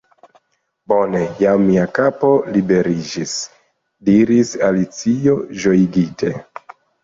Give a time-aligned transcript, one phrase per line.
[0.91, 1.19] "Bone!
[1.41, 3.37] Jam mia kapo liberiĝis,"
[4.11, 6.37] diris Alicio, ĝojigite.